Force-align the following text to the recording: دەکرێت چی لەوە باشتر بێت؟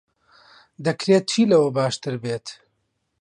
دەکرێت 0.85 1.23
چی 1.31 1.43
لەوە 1.51 1.69
باشتر 1.77 2.13
بێت؟ 2.23 2.47